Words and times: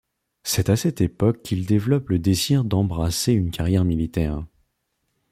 C’est 0.41 0.71
à 0.71 0.75
cette 0.77 0.99
époque 0.99 1.43
qu’il 1.43 1.67
développe 1.67 2.09
le 2.09 2.17
désir 2.17 2.63
d’embrasser 2.63 3.33
une 3.33 3.51
carrière 3.51 3.85
militaire. 3.85 4.43